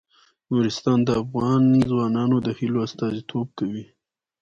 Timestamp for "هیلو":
2.57-2.79